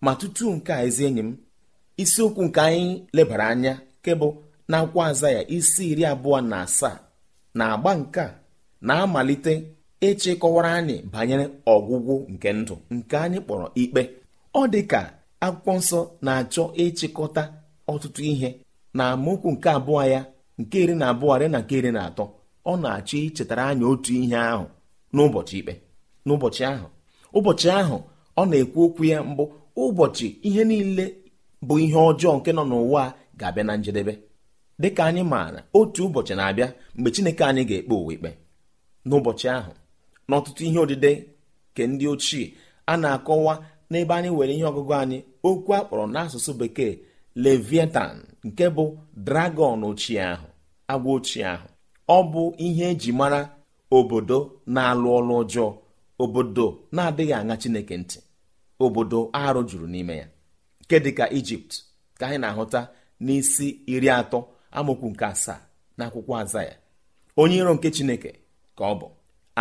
ma 0.05 0.11
tutu 0.21 0.45
nke 0.57 0.73
a 0.73 0.83
ezi 0.87 1.03
enyi 1.09 1.23
m 1.29 1.31
isiokwu 2.03 2.41
nke 2.47 2.61
anyị 2.69 2.85
lebara 3.17 3.47
anya 3.53 3.73
nke 4.01 4.11
bụ 4.21 4.29
na 4.71 4.77
akwụkwọ 4.83 5.01
aza 5.11 5.29
ya 5.37 5.43
isi 5.57 5.83
iri 5.93 6.05
abụọ 6.13 6.39
na 6.51 6.57
asaa 6.67 6.97
na 7.59 7.65
agba 7.75 7.91
nke 8.01 8.25
na-amalite 8.87 9.53
ịchịkọwara 10.09 10.71
anyị 10.79 10.97
banyere 11.13 11.45
ọgwụgwụ 11.75 12.15
nke 12.33 12.49
ndụ 12.59 12.75
nke 12.95 13.17
anyị 13.25 13.39
kpọrọ 13.45 13.67
ikpe. 13.83 14.03
Ọ 14.61 14.63
dị 14.73 14.81
ka 14.91 15.01
akwụkwọ 15.47 15.73
nsọ 15.81 15.99
na-achọ 16.25 16.63
ịchịkọta 16.85 17.43
ọtụtụ 17.93 18.21
ihe 18.33 18.49
na 18.97 19.05
amaokwu 19.15 19.49
nke 19.55 19.69
abụọ 19.77 20.03
ya 20.15 20.21
nke 20.61 20.77
iri 20.83 20.95
na 21.01 21.07
abụọ 21.13 21.35
dị 21.41 21.47
na 21.53 21.59
nke 21.63 21.75
iri 21.81 21.91
na 21.97 22.01
atọ 22.09 22.25
ọ 22.71 22.73
na-achọ 22.83 23.17
ichetara 23.27 23.63
anyị 23.71 23.85
otu 23.93 24.13
ihe 24.23 24.37
ahụ 24.53 24.67
n'ụbọchị 25.15 25.57
ikpe. 25.61 25.75
N'ụbọchị 26.27 26.63
ahụ 26.73 26.87
ụbọchị 27.39 27.69
ahụ 27.81 27.97
ọ 28.41 28.43
na-ekwu 28.51 28.81
okwu 28.87 29.03
ya 29.13 29.19
mbụ 29.31 29.45
ụbọchị 29.83 30.27
ihe 30.49 30.63
niile 30.71 31.05
bụ 31.67 31.75
ihe 31.85 31.99
ọjọọ 32.09 32.33
nke 32.39 32.51
nọ 32.57 32.63
n'ụwa 32.71 33.03
ga-abịa 33.39 33.65
na 33.69 33.75
njedebe. 33.81 34.13
Dịka 34.81 35.03
anyị 35.09 35.23
maara 35.33 35.61
otu 35.79 36.01
ụbọchị 36.09 36.33
na-abịa 36.39 36.69
mgbe 36.97 37.09
chineke 37.15 37.43
anyị 37.51 37.63
ga-ekpe 37.69 37.95
ụwa 38.01 38.13
ikpe. 38.15 38.31
N'ụbọchị 39.09 39.47
ahụ 39.57 39.73
n'ọtụtụ 40.29 40.63
ihe 40.69 40.79
odide 40.85 41.11
nke 41.73 41.83
ndị 41.91 42.05
ochie 42.13 42.45
a 42.87 42.95
na-akọwa 43.03 43.55
n'ebe 43.91 44.13
anyị 44.19 44.31
were 44.37 44.53
ihe 44.57 44.65
ọgụgụ 44.71 44.93
anyị 45.03 45.19
okwu 45.49 45.71
a 45.77 45.81
kpọrọ 45.87 46.05
n'asụsụ 46.15 46.53
bekee 46.61 46.93
leviathan. 47.45 48.17
Nke 48.47 48.67
bụ 48.77 48.85
dragọn 49.27 49.81
ochie 49.89 50.21
ahụ 50.33 50.47
agwa 50.93 51.11
ochie 51.17 51.45
ahụ. 51.55 51.69
Ọ 52.09 52.19
bụ 52.33 52.43
ihe 52.67 52.85
eji 52.93 53.11
mara 53.21 53.41
obodo 53.97 54.39
na-alụ 54.75 55.09
ọlụ 55.19 55.33
ọjọọ 55.43 55.69
obodo 56.23 56.67
na-adịghị 56.95 57.33
aṅa 57.41 57.55
chineke 57.63 57.95
ntị 58.03 58.19
obodo 58.85 59.19
arụ 59.43 59.61
juru 59.69 59.87
n'ime 59.93 60.15
ya. 60.23 60.27
Nke 60.83 60.97
dịka 61.05 61.25
ijipt 61.39 61.73
ka 62.19 62.25
anyị 62.27 62.39
na-ahụta 62.43 62.81
n'isi 63.25 63.67
iri 63.95 64.09
atọ 64.21 64.39
amaokwu 64.77 65.07
nke 65.13 65.25
asaa 65.33 65.61
n'akwụkwọ 65.99 66.33
azaya 66.43 66.75
onye 67.41 67.57
iro 67.61 67.73
nke 67.77 67.89
chineke 67.97 68.31
ka 68.77 68.85
ọ 68.85 68.95
bụ. 69.01 69.07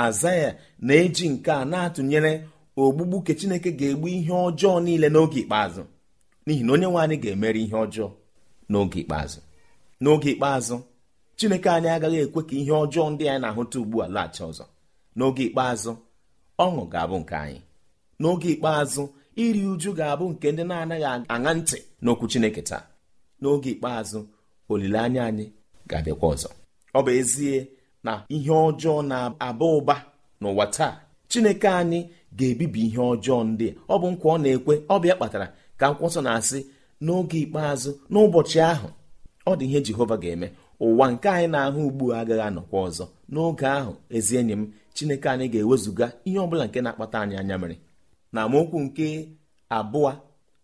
Azaya 0.03 0.49
na-eji 0.85 1.25
nke 1.33 1.51
a 1.51 1.65
na-atụnyere 1.71 2.33
ogbugbu 2.81 3.17
ke 3.25 3.33
chineke 3.39 3.69
ga-egbu 3.79 4.07
ihe 4.17 4.31
ọjọọ 4.47 4.75
niile 4.85 5.07
n'oge 5.13 5.39
ikpeazụ 5.43 5.83
n'ihi 6.45 6.63
na 6.65 6.71
onye 6.73 6.87
nwe 6.91 6.99
anyị 7.03 7.17
ga-emeri 7.23 7.61
ihe 7.65 7.75
ọjọọ. 7.85 8.07
N'oge 8.71 8.99
ikpeazụ. 9.03 9.39
N'oge 10.01 10.29
ikpeazụ 10.33 10.75
chineke 11.37 11.69
anyị 11.75 11.89
agaghị 11.95 12.17
ekwe 12.25 12.41
ka 12.49 12.55
ihe 12.61 12.71
ọjọọ 12.83 13.05
ndị 13.13 13.23
anyị 13.29 13.41
na-ahụta 13.43 13.77
ugbu 13.81 13.97
a 14.03 14.07
laghachi 14.15 14.41
ọzọ. 14.49 14.65
N'oge 15.17 15.43
ikpeazụ 15.47 15.91
ọṅụ 16.63 16.81
ga-abụ 16.91 17.15
nke 17.21 17.35
anyị. 17.43 17.59
N'oge 18.21 18.47
ikpeazụ 18.55 19.03
iri 19.43 19.61
uju 19.71 19.89
ga-abụ 19.99 20.25
nke 20.33 20.47
ndị 20.51 20.63
na-anaghị 20.69 21.05
aṅa 21.35 21.51
ntị 21.59 21.77
n'okwu 22.03 22.25
chineke 22.31 22.61
taa. 22.69 22.83
N'oge 23.41 23.69
ikpeazụ 23.73 24.19
olileanya 24.71 25.21
anyị 25.29 25.45
ga-abịakwa 25.89 26.27
ọzọ. 26.33 26.49
Ọ 26.97 26.99
bụ 27.05 27.11
ezie 27.19 27.57
na 28.05 28.11
ihe 28.35 28.51
ọjọọ 28.67 28.97
na-aba 29.09 29.65
ụba 29.77 29.95
n'ụwa 30.41 30.65
taa 30.75 30.93
chineke 31.31 31.67
anyị 31.81 31.99
ga-ebibi 32.37 32.79
ihe 32.87 33.01
ọjọọ 33.11 33.39
ndị 33.49 33.67
ọ 33.93 33.95
bụ 34.01 34.07
nkwa 34.13 34.29
ọ 34.35 34.37
na-ekwe. 34.43 34.73
Ọ 34.93 34.95
bụ 35.01 35.05
ya 35.09 35.15
kpatara 35.17 35.47
ka 35.79 35.83
akwụkwọ 35.87 36.07
nsọ 36.09 36.21
na-asị 36.25 36.59
n'oge 37.01 37.37
ikpeazụ 37.43 37.91
n'ụbọchị 38.11 38.59
ahụ 38.71 38.87
ọ 39.49 39.51
dị 39.59 39.65
ihe 39.65 39.79
jehova 39.85 40.17
ga-eme. 40.17 40.47
Ụwa 40.79 41.11
nke 41.11 41.29
anyị 41.29 41.47
na-ahụ 41.53 41.79
ugbu 41.87 42.05
agaghị 42.19 42.41
anọkwa 42.47 42.77
ọzọ. 42.87 43.05
N'oge 43.33 43.65
ahụ 43.77 43.93
ezi 44.15 44.33
enyi 44.39 44.53
m 44.59 44.63
chineke 44.95 45.27
anyị 45.29 45.45
ga-ewezuga 45.53 46.05
ihe 46.27 46.39
ọbụla 46.45 46.65
nke 46.67 46.79
na-akpata 46.81 47.17
anyị 47.23 47.35
anya 47.41 47.57
mere. 47.61 47.77
Na 48.33 48.39
amaokwu 48.43 48.79
nke 48.85 49.07
abụọ 49.77 50.11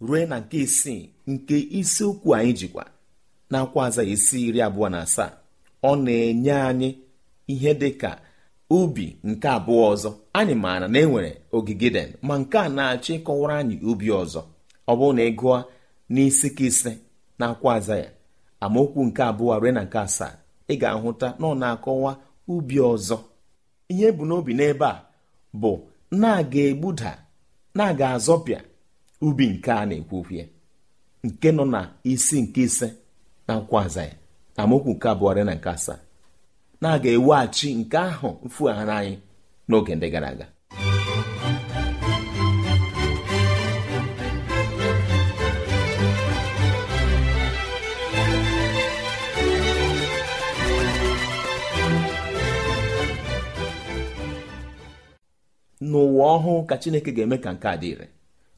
ruo 0.02 0.26
na 0.26 0.39
nke 0.39 0.58
isii 0.65 1.10
nke 1.28 1.56
isiokwu 1.80 2.30
anyị 2.36 2.54
jikwa 2.60 2.84
na 3.50 3.58
akwa 3.62 3.82
aza 3.88 4.04
isi 4.04 4.38
iri 4.48 4.60
abụọ 4.67 4.88
na 4.94 5.00
asaa 5.06 5.32
ọ 5.84 5.91
na-enye 6.04 6.54
anyị 6.70 6.89
ihe 7.48 7.72
dị 7.82 7.89
ka 8.02 8.12
ubi 8.70 9.17
nke 9.24 9.48
abụọ 9.58 9.84
ọzọ. 9.94 10.10
Anyị 10.34 10.56
maara 10.56 10.88
na 10.88 11.00
enwere 11.00 11.32
ogige 11.52 11.89
den 11.96 12.10
ma 12.22 12.34
nke 12.41 12.58
a 12.58 12.70
na-achọ 12.70 13.12
ịkọwara 13.17 13.56
anyị 13.62 13.76
ubi 13.89 14.08
ọzọ. 14.22 14.41
Ọ 14.88 14.94
bụrụ 14.98 15.13
na 15.17 15.24
ị 15.24 15.32
gụọ 15.39 15.56
n'isi 16.13 16.47
ka 16.58 16.63
ise 16.69 16.91
na 17.39 17.45
akwa 17.52 17.71
aza 17.78 17.95
ya. 18.04 18.10
Amaokwu 18.63 19.00
nke 19.08 19.21
abụọ 19.30 19.54
ruo 19.62 19.71
na 19.76 19.82
nke 19.86 19.97
asaa 20.06 20.34
ị 20.71 20.74
ga-ahụta 20.82 21.28
na 21.39 21.45
ọ 21.47 21.54
na-akọwa 21.62 22.12
ubi 22.54 22.78
ọzọ. 22.91 23.17
Ihe 23.91 24.08
bụ 24.17 24.24
n'obi 24.30 24.52
n'ebe 24.60 24.86
a 24.86 25.06
bụ 25.62 25.71
na-aga 26.21 26.60
egbuda 26.69 27.12
na-aga 27.78 28.06
azọpịa 28.15 28.60
ubi 29.26 29.45
nke 29.54 29.69
a 29.71 29.86
na-ekwu 29.89 30.15
okwu 30.21 30.41
nke 31.28 31.50
nọ 31.58 31.63
na 31.74 31.82
isi 32.12 32.38
nke 32.43 32.62
ise 32.67 32.88
na 33.47 33.52
akwụkwọ 33.58 33.78
aza 33.86 34.04
amaokwu 34.62 34.91
nke 34.95 35.08
abụọ 35.13 35.32
dị 35.38 35.43
na 35.47 35.54
nke 35.58 35.69
asaa 35.76 36.00
na 36.82 36.88
a 36.95 37.00
ga-eweghachi 37.04 37.69
nke 37.80 37.97
ahụ 38.10 38.30
mfughara 38.45 38.95
anyị 39.00 39.15
n'oge 39.69 39.93
ndị 39.95 40.08
gara 40.13 40.28
aga. 40.34 40.47
N'ụwa 55.89 56.26
ọhụụ 56.36 56.65
ka 56.70 56.76
chineke 56.82 57.12
ga-eme 57.15 57.38
ka 57.44 57.50
nke 57.54 57.67
a 57.67 57.76
dị 57.82 57.88
ire 57.94 58.08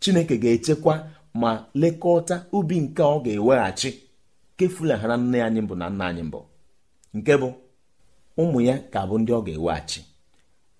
chineke 0.01 0.36
ga-echekwa 0.43 0.93
ma 1.41 1.51
lekọta 1.81 2.36
ubi 2.57 2.75
nke 2.81 3.01
ọ 3.03 3.15
ga-eweghachi. 3.25 3.89
Kefulaghara 4.57 5.17
nne 5.17 5.38
anyị 5.43 5.62
mbụ 5.62 5.75
na 5.75 5.89
nna 5.89 6.05
anyị 6.09 6.23
mbụ. 6.23 6.39
Nke 7.13 7.33
bụ 7.41 7.49
ụmụ 8.41 8.57
ya 8.67 8.75
ka 8.93 8.99
bụ 9.09 9.15
ndị 9.19 9.31
ọ 9.38 9.41
ga-eweghachi. 9.45 9.99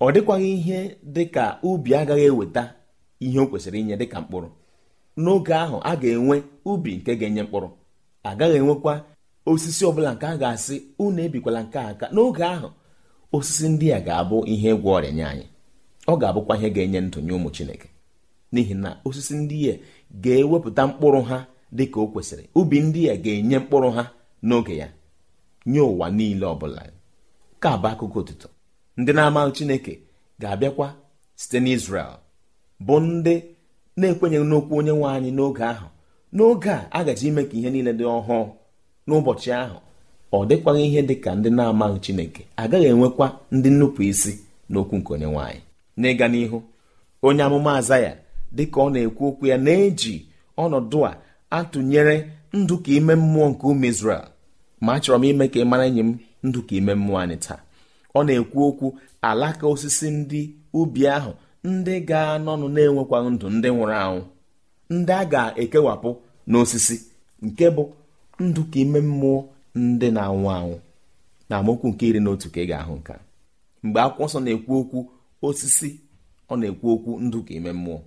Ọ 0.00 0.06
dịkwaghị 0.14 0.48
ihe 0.58 0.78
dị 1.14 1.24
ka 1.34 1.44
ubi 1.68 1.90
agaghị 1.94 2.24
eweta 2.30 2.62
ihe 3.24 3.38
o 3.40 3.46
kwesịrị 3.50 3.78
inye 3.80 3.96
dịka 4.00 4.18
mkpụrụ. 4.20 4.48
N'oge 5.22 5.54
ahụ 5.64 5.76
a 5.82 5.92
ga-enwe 6.02 6.36
ubi 6.70 6.90
nke 6.96 7.12
ga-enye 7.20 7.42
mkpụrụ. 7.42 7.68
Agaghị 8.28 8.56
enwekwa 8.60 8.94
osisi 9.50 9.82
ọbụla 9.88 10.10
nke 10.14 10.26
a 10.26 10.36
ga-asị 10.42 10.76
unu 10.98 11.20
ebikwala 11.26 11.60
nke 11.66 11.78
aka. 11.90 12.06
N'oge 12.14 12.44
ahụ 12.54 12.68
osisi 13.36 13.66
ndị 13.68 13.86
a 13.96 14.00
ga-abụ 14.06 14.36
ihe 14.52 14.70
ịgwọ 14.74 14.90
ọrịa 14.98 15.12
nye 15.16 15.24
anyị. 15.32 15.46
Ọ 16.06 16.16
ga-abụkwa 16.20 16.54
ihe 16.58 16.68
ga-enye 16.74 17.00
ndụ 17.00 17.18
nye 17.20 17.32
ụmụ 17.38 17.50
chineke. 17.56 17.88
N'ihi 18.52 18.74
na 18.82 18.90
osisi 19.06 19.34
ndị 19.36 19.56
a 19.72 19.74
ga-ewepụta 20.22 20.82
mkpụrụ 20.88 21.20
ha 21.30 21.38
dị 21.76 21.84
ka 21.92 22.00
o 22.00 22.06
kwesịrị. 22.12 22.44
Ubi 22.54 22.80
ndị 22.80 23.00
a 23.12 23.16
ga-enye 23.24 23.58
mkpụrụ 23.58 23.90
ha 23.96 24.04
n'oge 24.48 24.74
ya 24.76 24.88
nye 25.66 25.80
ụwa 25.80 26.06
niile 26.16 26.46
ọbụla. 26.46 26.82
Ka 27.62 27.70
bụ 27.82 27.86
akụkọ 27.92 28.18
ụtụtụ 28.20 28.48
ndị 28.96 29.12
na-amaghị 29.16 29.52
chineke 29.56 29.92
ga-abịakwa 30.40 30.86
site 31.40 31.58
n'Izrel 31.64 32.12
bụ 32.86 32.94
ndị 33.00 33.34
na-ekwenyeghị 33.98 34.46
n'okwu 34.50 34.72
onye 34.78 34.92
nwe 34.98 35.08
anyị 35.16 35.30
n'oge 35.36 35.62
ahụ. 35.72 35.86
N'oge 36.36 36.70
a 36.70 36.86
a 36.90 37.04
gaji 37.06 37.26
ime 37.28 37.42
ka 37.48 37.54
ihe 37.58 37.70
niile 37.70 37.92
dị 37.98 38.04
ọhụụ. 38.16 38.46
N'ụbọchị 39.06 39.50
ahụ 39.62 39.76
ọ 40.36 40.38
dịkwaghị 40.48 40.82
ihe 40.88 41.00
dị 41.08 41.14
ka 41.24 41.30
ndị 41.34 41.50
na-amaghị 41.56 41.98
chineke. 42.04 42.42
Agaghị 42.62 42.86
enwekwa 42.92 43.26
ndị 43.56 43.68
nnupụ 43.70 44.00
isi 44.10 44.32
n'okwu 44.70 44.94
nke 44.98 45.10
onye 45.14 45.26
nwe 45.32 45.42
anyị. 45.48 45.60
N'ịga 46.00 46.26
n'ihu. 46.32 46.58
Onye 47.26 47.42
amụma 47.46 47.70
azaya 47.80 48.12
dịka 48.56 48.78
ọ 48.80 48.88
na-ekwu 48.92 49.22
okwu 49.28 49.44
ya 49.50 49.56
na-eji 49.64 50.14
ọnọdụ 50.62 50.98
a 51.10 51.12
atụnyere 51.56 52.16
ndụ 52.58 52.74
ka 52.84 52.90
ime 52.98 53.14
mmụọ 53.22 53.46
nke 53.50 53.64
ụmụ 53.70 53.86
Izrel 53.90 54.24
ma 54.84 54.90
achọrọ 54.96 55.16
m 55.18 55.24
ime 55.30 55.44
ka 55.52 55.58
ị 55.62 55.64
mara 55.70 55.84
enyi 55.88 56.00
m 56.08 56.10
ndụ 56.46 56.58
ka 56.68 56.72
ime 56.78 56.92
mmụọ 56.98 57.16
anyị 57.22 57.36
taa. 57.44 57.60
Ọ 58.14 58.20
na-ekwu 58.26 58.58
okwu 58.68 58.86
alaka 59.28 59.64
osisi 59.72 60.06
ndị 60.18 60.40
ubi 60.78 61.02
ahụ 61.16 61.32
ndị 61.70 61.94
ga-anọnụ 62.08 62.66
na-enwekwa 62.74 63.16
ndụ 63.34 63.46
ndị 63.54 63.68
nwụrụ 63.74 63.94
anwụ 64.04 64.22
ndị 64.94 65.12
a 65.20 65.24
ga-ekewapụ 65.32 66.10
n'osisi 66.50 66.96
nke 67.44 67.66
bụ 67.76 67.84
ndụ 68.44 68.60
ka 68.70 68.78
ime 68.82 68.98
mmụọ 69.08 69.38
ndị 69.82 70.06
na-anwụ 70.16 70.48
anwụ. 70.58 70.76
Na 71.48 71.54
amaokwu 71.58 71.86
nke 71.90 72.04
iri 72.08 72.20
na 72.24 72.30
otu 72.34 72.48
ka 72.54 72.60
ị 72.60 72.66
ga-ahụ 72.70 72.94
nka 73.00 73.14
mgbe 73.84 74.00
akwụkwọ 74.06 74.24
nsọ 74.28 74.38
na-ekwu 74.44 74.72
okwu 74.80 74.98
osisi 75.48 75.90
ọ 76.50 76.54
na-ekwu 76.60 76.86
okwu 76.94 77.10
ndụ 77.24 77.38
ka 77.46 77.52
ime 77.58 77.72
mmụọ. 77.78 77.98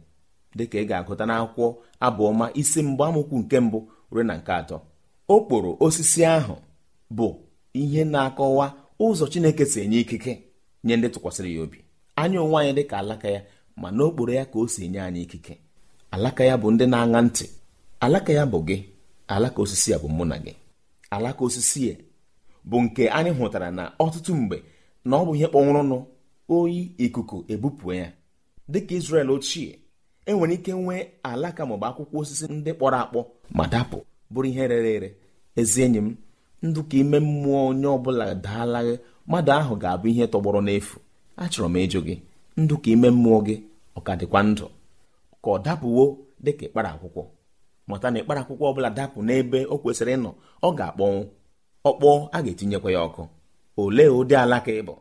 Dịka 0.57 0.77
ị 0.81 0.85
ga-agụta 0.89 1.23
n'akwụkwọ 1.29 1.65
abụọma 2.05 2.45
isi 2.61 2.79
mbụ 2.89 3.01
amụkwu 3.07 3.35
nke 3.41 3.57
mbụ 3.65 3.79
ruo 4.11 4.23
na 4.23 4.33
nke 4.39 4.51
atọ. 4.59 4.77
Okporo 5.33 5.71
osisi 5.85 6.21
ahụ 6.35 6.55
bụ 7.17 7.27
ihe 7.81 8.01
na-akọwa 8.13 8.65
ụzọ 8.99 9.25
chineke 9.31 9.65
si 9.71 9.77
enye 9.83 9.99
ikike 10.03 10.33
nye 10.83 10.95
ndị 10.97 11.07
tụkwasịrị 11.13 11.55
ya 11.55 11.61
obi. 11.63 11.79
Anya 12.15 12.39
onwe 12.41 12.57
anyị 12.61 12.73
dịka 12.77 12.95
alaka 12.97 13.27
ya 13.35 13.41
ma 13.81 13.87
n'okporo 13.95 14.31
ya 14.39 14.45
ka 14.51 14.59
o 14.59 14.67
si 14.67 14.79
enye 14.85 14.99
anyị 15.01 15.21
ikike. 15.25 15.53
Alaka 16.11 16.43
ya 16.49 16.55
bụ 16.61 16.67
ndị 16.71 16.85
na-aṅa 16.91 17.19
ntị. 17.25 17.45
Alaka 17.99 18.31
ya 18.33 18.43
bụ 18.51 18.59
gị. 18.67 18.77
Alaka 19.27 19.59
osisi 19.61 19.91
ya 19.91 19.97
bụ 20.01 20.07
mụ 20.17 20.25
na 20.25 20.37
gị. 20.45 20.53
Alaka 21.15 21.41
osisi 21.45 21.89
ya 21.89 21.95
bụ 22.69 22.77
nke 22.83 23.03
anyị 23.09 23.29
hụtara 23.37 23.71
na 23.71 23.83
ọtụtụ 24.03 24.31
mgbe 24.35 24.57
na 25.05 25.17
ọ 25.17 25.25
bụ 25.25 25.31
ihe 25.35 25.47
kpọnwụrụnụ 25.47 25.97
oyi 26.49 26.91
ikuku 26.97 27.37
ebupụ 27.47 27.93
ya. 27.93 28.11
Dịka 28.69 28.95
Izrel 28.95 29.29
ochie 29.31 29.79
enwere 30.25 30.53
ike 30.53 30.73
nwee 30.73 31.07
alaka 31.23 31.63
maọbụ 31.65 31.85
akwụkwọ 31.89 32.17
osisi 32.21 32.45
ndị 32.53 32.71
kpọrọ 32.73 32.97
akpọ 33.03 33.19
ma 33.57 33.63
dapụ 33.73 33.97
bụrụ 34.33 34.47
ihe 34.49 34.67
rere 34.67 34.91
ere. 34.95 35.09
Ezi 35.55 35.81
enyi 35.85 35.97
m 36.05 36.15
ndụ 36.63 36.81
ka 36.89 36.97
ime 36.97 37.19
mmụọ 37.19 37.59
onye 37.69 37.87
ọbụla 37.95 38.25
daalaghị 38.45 38.93
mmadụ 39.27 39.51
ahụ 39.59 39.73
ga-abụ 39.81 40.07
ihe 40.11 40.25
tọgbọrọ 40.33 40.59
n'efu. 40.67 40.95
Achọrọ 41.43 41.67
m 41.69 41.75
ịjụ 41.85 41.99
gị 42.07 42.15
ndụ 42.61 42.75
ka 42.83 42.89
ime 42.93 43.09
mmụọ 43.09 43.39
gị 43.47 43.55
ọ 43.97 43.99
ka 44.05 44.13
dịkwa 44.19 44.39
ndụ? 44.43 44.65
Ka 45.43 45.47
ọ 45.51 45.57
dapụwo 45.65 46.03
dịka 46.43 46.63
ịkpara 46.67 46.89
akwụkwọ. 46.95 47.23
Mụta 47.87 48.07
na 48.11 48.19
ịkpara 48.21 48.41
akwụkwọ 48.43 48.65
ọbụla 48.71 48.89
dapụ 48.97 49.17
n'ebe 49.27 49.59
o 49.69 49.75
kwesịrị 49.81 50.13
ịnọ 50.17 50.29
ọ 50.67 50.69
ga-akpọnwụ 50.77 51.21
ọkpọọ 51.89 52.13
a 52.35 52.41
ga-etinyekwa 52.43 52.89
ya 52.95 52.99
ọkụ. 53.07 53.21
Olee 53.81 54.09
ụdị 54.17 54.35
alaka 54.43 54.71
ị 54.71 54.81
bụ? 54.87 54.93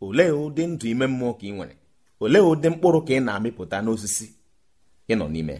Olee 0.00 0.30
ụdị 0.42 0.62
ndụ 0.66 0.86
ime 0.92 1.06
mmụọ 1.06 1.32
ka 1.38 1.46
ị 1.48 1.52
nwere? 1.56 1.74
Olee 2.20 2.42
ụdị 2.50 2.68
mkpụrụ 2.72 3.00
ka 3.06 3.12
ị 3.14 3.20
na-amịpụta 3.26 3.76
n'osisi 3.84 4.26
ị 5.08 5.14
nọ 5.18 5.26
n'ime? 5.32 5.56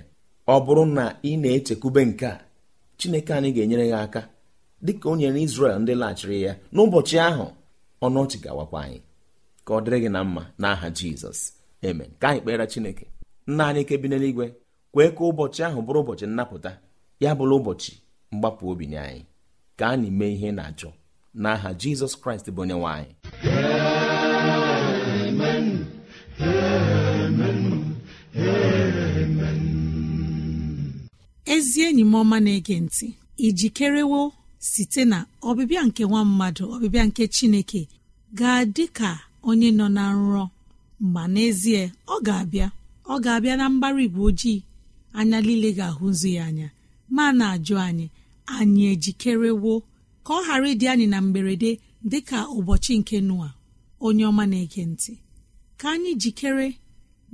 Ọ 0.47 0.55
bụrụ 0.65 0.85
na 0.97 1.05
ị 1.29 1.31
na-echekwube 1.43 2.03
nke 2.11 2.27
a 2.27 2.41
chineke 2.99 3.33
anyị 3.35 3.51
ga-enyere 3.57 3.87
ya 3.93 3.99
aka 4.07 4.23
dịka 4.85 5.07
o 5.11 5.17
nyere 5.17 5.41
Izrel 5.43 5.79
ndị 5.83 5.95
laghachiri 6.01 6.43
ya. 6.47 6.53
N'ụbọchị 6.75 7.17
ahụ 7.29 7.47
ọnụ 8.05 8.17
ọchị 8.25 8.37
ga-awakwa 8.45 8.79
anyị. 8.85 9.01
Ka 9.65 9.71
ọ 9.75 9.81
dịrị 9.85 9.99
gị 10.03 10.09
na 10.15 10.21
mma 10.25 10.43
n'aha 10.61 10.89
Jizọs. 10.97 11.41
Amen. 11.89 12.11
Ka 12.21 12.27
anyị 12.29 12.41
kpere 12.43 12.67
Chineke. 12.73 13.05
Nna 13.47 13.65
anyị 13.69 13.83
ke 13.89 13.95
bi 14.03 14.09
n'eluigwe 14.09 14.47
kwee 14.93 15.11
ka 15.17 15.23
ụbọchị 15.31 15.61
ahụ 15.67 15.81
bụrụ 15.87 16.01
ụbọchị 16.03 16.27
nnapụta 16.29 16.71
ya 17.23 17.31
bụrụ 17.39 17.55
ụbọchị 17.61 17.93
mgbapụ 18.33 18.65
obi 18.71 18.87
nye 18.87 18.99
anyị. 18.99 19.23
Ka 19.79 19.85
anyị 19.95 20.11
mee 20.19 20.33
ihe 20.35 20.51
na-achọ. 20.53 20.89
N'aha 21.43 21.69
Jizọs 21.81 22.15
Kraịst 22.23 22.47
bụ 22.55 22.61
onye 22.63 22.75
nwe 22.75 22.91
anyị. 22.97 23.11
Ezi 31.61 31.81
enyi 31.89 32.05
m 32.11 32.15
ọma 32.21 32.37
na-ege 32.45 32.77
ntị 32.85 33.07
ijikerewo 33.47 34.21
site 34.71 35.03
na 35.13 35.19
ọbịbịa 35.49 35.83
nke 35.89 36.03
nwa 36.09 36.21
mmadụ 36.29 36.65
ọbịbịa 36.75 37.05
nke 37.09 37.23
chineke 37.35 37.81
ga-adị 38.39 38.85
ka 38.99 39.11
onye 39.49 39.69
nọ 39.79 39.87
na 39.97 40.05
nrọ. 40.17 40.45
Mgba 41.03 41.23
n'ezie 41.33 41.83
ọ 42.15 42.17
ga-abịa 42.27 42.67
ọ 43.13 43.15
ga-abịa 43.25 43.55
na 43.61 43.67
mbara 43.75 44.01
igwe 44.07 44.21
ojii 44.29 44.61
anya 45.19 45.39
niile 45.45 45.71
ga-ahụzu 45.79 46.29
ya 46.37 46.43
anya 46.49 46.69
ma 47.15 47.25
na-ajụ 47.39 47.75
anyị 47.87 48.07
anyị 48.57 48.83
ejikerewo 48.93 49.73
ka 50.25 50.33
ọ 50.39 50.41
ghara 50.47 50.67
ịdị 50.73 50.87
anyị 50.93 51.07
na 51.13 51.19
mberede 51.27 51.71
dị 52.11 52.19
ka 52.29 52.39
ụbọchị 52.57 52.93
nke 53.01 53.17
nua 53.29 53.49
onye 54.07 54.25
ọma 54.31 54.45
na-ege 54.51 54.83
ntị. 54.93 55.13
Ka 55.81 55.87
anyị 55.95 56.11
jikere 56.23 56.67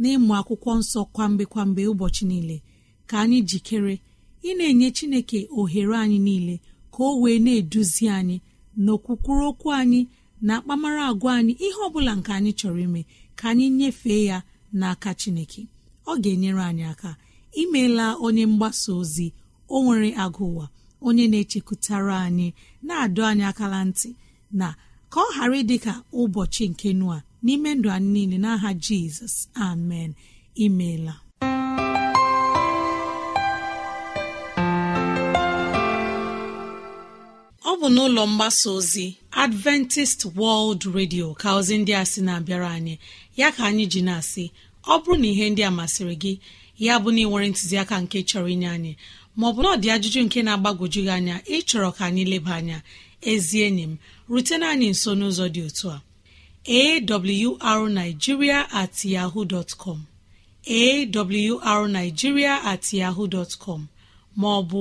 n'ịmụ 0.01 0.33
akwụkwọ 0.41 0.71
nsọ 0.81 1.01
kwa 1.15 1.25
mgbe 1.31 1.45
kwa 1.53 1.62
mgbe 1.69 1.83
ụbọchị 1.93 2.25
niile 2.31 2.57
ka 3.09 3.15
anyị 3.23 3.39
jikere 3.51 3.95
ị 4.42 4.51
na-enye 4.59 4.88
chineke 4.96 5.38
ohere 5.59 5.96
anyị 5.96 6.18
niile 6.27 6.55
ka 6.92 7.01
o 7.05 7.20
wee 7.22 7.38
na-eduzi 7.44 8.05
anyị 8.18 8.37
n'okwukwuru 8.85 9.44
okwu 9.51 9.68
anyị 9.81 10.01
na 10.46 10.53
akpamara 10.59 11.03
agwa 11.11 11.31
anyị 11.38 11.53
ihe 11.66 11.79
ọ 11.87 11.88
bụla 11.92 12.12
nke 12.18 12.31
anyị 12.38 12.53
chọrọ 12.59 12.81
ime 12.87 13.03
ka 13.38 13.44
anyị 13.51 13.66
nyefee 13.79 14.25
ya 14.31 14.38
n'aka 14.79 15.11
chineke. 15.20 15.62
Ọ 16.07 16.12
ga-enyere 16.22 16.62
anyị 16.70 16.85
aka. 16.92 17.11
Imeela 17.62 18.07
onye 18.25 18.44
mgbasa 18.51 18.90
ozi 19.01 19.27
o 19.68 19.83
nwere 19.85 20.11
agụ 20.25 20.44
ụwa 20.53 20.66
onye 21.07 21.25
na-echekwutara 21.31 22.16
anyị 22.27 22.49
na-adọ 22.87 23.22
anyị 23.31 23.44
akala 23.51 23.79
ntị 23.88 24.09
na 24.59 24.66
ka 25.12 25.18
ọ 25.20 25.29
ghara 25.35 25.57
ịdị 25.62 25.77
ka 25.85 25.92
ụbọchị 26.20 26.64
nke 26.72 26.88
nua 27.01 27.18
n'ime 27.44 27.70
ndụ 27.75 27.88
anyị 27.96 28.09
niile 28.14 28.37
n'aha 28.44 28.70
jizọs. 28.85 29.35
Amen. 29.68 30.11
Imeela. 30.64 31.14
Bụ 37.87 37.92
n'ụlọ 37.94 38.22
mgbasa 38.33 38.68
ozi 38.79 39.07
adventist 39.44 40.20
world 40.38 40.83
radio 40.96 41.27
ka 41.40 41.49
ozi 41.59 41.75
ndị 41.79 41.92
a 41.94 42.05
sị 42.11 42.20
na-abịara 42.27 42.68
anyị. 42.77 42.94
Ya 43.40 43.49
ka 43.57 43.62
anyị 43.70 43.85
ji 43.92 44.01
na-asị 44.09 44.44
ọ 44.83 44.94
bụrụ 45.03 45.16
na 45.22 45.27
ihe 45.33 45.46
ndị 45.51 45.62
a 45.62 45.70
masịrị 45.79 46.14
gị 46.22 46.33
ya 46.87 46.94
bụ 47.03 47.09
na 47.14 47.20
ị 47.22 47.27
nwere 47.31 47.46
ntụziaka 47.51 47.96
nke 48.03 48.18
chọrọ 48.29 48.49
inye 48.55 48.68
anyị 48.77 48.92
maọbụ 49.38 49.61
na 49.62 49.68
ọ 49.75 49.77
ajụjụ 49.94 50.20
nke 50.27 50.38
na-agbagwoju 50.46 51.01
gị 51.07 51.11
anya 51.16 51.37
ịchọrọ 51.57 51.88
ka 51.96 52.03
anyị 52.09 52.22
leba 52.33 52.53
anya 52.61 52.79
ezi 53.31 53.57
enyi 53.66 53.83
m 53.90 53.92
rutena 54.33 54.66
anyị 54.75 54.88
nso 54.94 55.11
n'ụzọ 55.18 55.44
dị 55.55 55.61
otu 55.68 55.87
a. 55.94 55.99
Awrnigeria 57.70 58.59
at 58.81 58.94
yahoo 59.14 59.44
dot 59.53 59.70
com. 59.83 59.99
At 62.72 62.85
yahoo 63.01 63.27
dot 63.35 63.53
com 63.64 63.81
maọbụ 64.40 64.81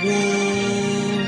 gboo 0.00 1.19